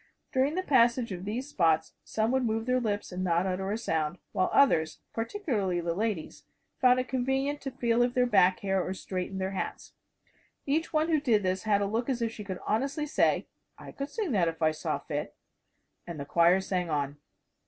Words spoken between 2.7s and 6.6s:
lips and not utter a sound, while others particularly the ladies